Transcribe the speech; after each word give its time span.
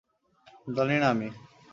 জানি 0.67 0.95
না 0.99 1.07
আমি। 1.09 1.29